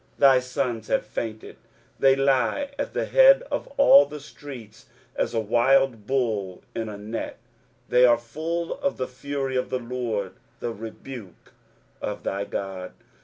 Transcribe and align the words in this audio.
23:051:020 0.17 0.19
Thy 0.19 0.39
sons 0.39 0.87
have 0.87 1.05
fainted, 1.05 1.57
they 1.99 2.15
lie 2.15 2.71
at 2.79 2.93
the 2.95 3.05
head 3.05 3.43
of 3.51 3.67
all 3.77 4.07
the 4.07 4.19
streets, 4.19 4.87
as 5.15 5.35
a 5.35 5.39
wild 5.39 6.07
bull 6.07 6.63
in 6.73 6.89
a 6.89 6.97
net: 6.97 7.37
they 7.87 8.03
are 8.03 8.17
full 8.17 8.73
of 8.79 8.97
the 8.97 9.07
fury 9.07 9.55
of 9.55 9.69
the 9.69 9.77
LORD, 9.77 10.33
the 10.59 10.73
rebuke 10.73 11.53
of 12.01 12.23
thy 12.23 12.43
God. 12.45 12.93